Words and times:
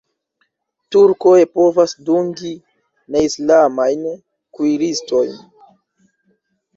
Turkoj 0.93 1.33
povas 1.57 1.91
dungi 2.07 2.53
neislamajn 3.15 4.07
kuiristojn. 4.57 5.37